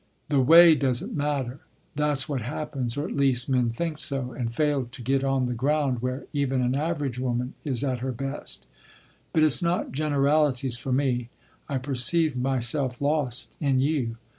"The 0.29 0.39
way 0.41 0.73
doesn’t 0.73 1.13
matter. 1.13 1.59
That’s 1.95 2.27
what 2.27 2.41
happens, 2.41 2.97
or 2.97 3.05
at 3.07 3.15
least 3.15 3.47
men 3.47 3.69
think 3.69 3.99
so, 3.99 4.31
and 4.31 4.51
fail 4.51 4.85
to 4.91 5.01
get 5.03 5.23
on 5.23 5.45
the 5.45 5.53
ground 5.53 6.01
where 6.01 6.25
even 6.33 6.59
an 6.61 6.73
average 6.73 7.19
woman 7.19 7.53
is 7.63 7.83
at 7.83 7.99
her 7.99 8.11
best.... 8.11 8.65
But 9.31 9.43
it’s 9.43 9.61
not 9.61 9.91
generalities 9.91 10.79
for 10.79 10.91
me. 10.91 11.29
I 11.69 11.77
perceived 11.77 12.35
myself 12.35 12.99
lost 12.99 13.51
in 13.61 13.79
you. 13.79 14.17